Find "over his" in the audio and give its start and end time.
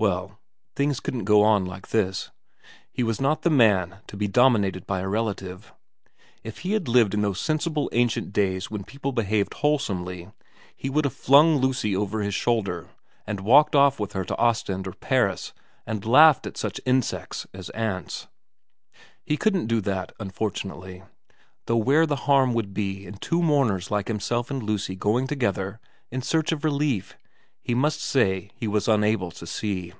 11.94-12.34